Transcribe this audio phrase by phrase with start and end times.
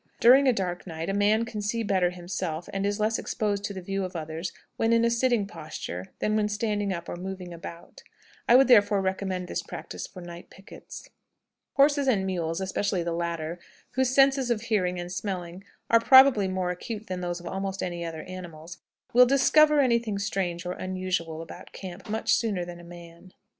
[0.19, 3.71] During a dark night a man can see better himself, and is less exposed to
[3.75, 7.53] the view of others, when in a sitting posture than when standing up or moving
[7.53, 8.01] about.
[8.49, 11.11] I would therefore recommend this practice for night pickets.
[11.73, 13.59] Horses and mules (especially the latter),
[13.91, 18.03] whose senses of hearing and smelling are probably more acute than those of almost any
[18.03, 18.79] other animals,
[19.13, 23.33] will discover any thing strange or unusual about camp much sooner than a man.